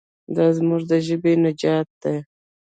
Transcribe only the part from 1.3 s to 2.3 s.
نجات دی.